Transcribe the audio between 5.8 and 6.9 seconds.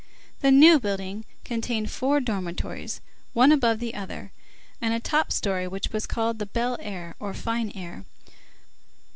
was called the Bel